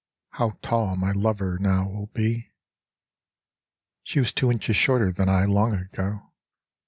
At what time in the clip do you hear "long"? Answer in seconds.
5.45-5.75